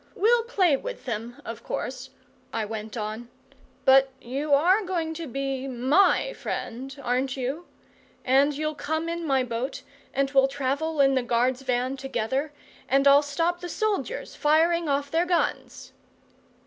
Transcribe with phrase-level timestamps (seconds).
[0.15, 2.09] "We'll play with them, of course,"
[2.51, 3.29] I went on.
[3.85, 7.67] "But you are going to be MY friend, aren't you?
[8.25, 12.51] And you'll come in my boat, and we'll travel in the guard's van together,
[12.89, 15.91] and I'll stop the soldiers firing off their guns!"